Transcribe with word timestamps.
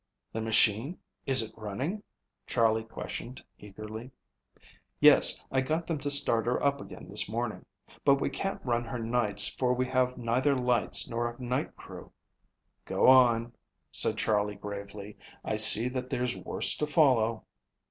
"The 0.33 0.41
machine, 0.41 0.97
is 1.27 1.43
it 1.43 1.53
running?" 1.55 2.01
Charley 2.47 2.83
questioned 2.83 3.43
eagerly. 3.59 4.09
"Yes, 4.99 5.39
I 5.51 5.61
got 5.61 5.85
them 5.85 5.99
to 5.99 6.09
start 6.09 6.47
her 6.47 6.59
up 6.63 6.81
again 6.81 7.07
this 7.07 7.29
morning. 7.29 7.67
But 8.03 8.15
we 8.15 8.31
can't 8.31 8.65
run 8.65 8.83
her 8.85 8.97
nights 8.97 9.47
for 9.47 9.75
we 9.75 9.85
have 9.85 10.17
neither 10.17 10.55
lights 10.55 11.07
nor 11.07 11.27
a 11.31 11.39
night 11.39 11.75
crew." 11.75 12.11
"Go 12.83 13.09
on," 13.09 13.53
said 13.91 14.17
Charley 14.17 14.55
gravely. 14.55 15.19
"I 15.45 15.57
see 15.57 15.87
that 15.89 16.09
there's 16.09 16.35
worse 16.35 16.75
to 16.77 16.87
follow." 16.87 17.45